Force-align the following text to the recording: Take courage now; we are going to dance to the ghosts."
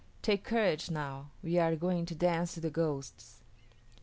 Take 0.23 0.43
courage 0.43 0.89
now; 0.89 1.29
we 1.43 1.59
are 1.59 1.75
going 1.75 2.07
to 2.07 2.15
dance 2.15 2.55
to 2.55 2.59
the 2.59 2.71
ghosts." 2.71 3.43